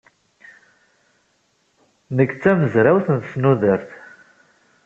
Nekk 2.15 2.31
d 2.35 2.39
tamezrawt 2.43 3.07
n 3.15 3.17
tesnudert. 3.21 3.89